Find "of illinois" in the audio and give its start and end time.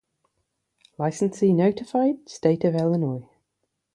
2.63-3.29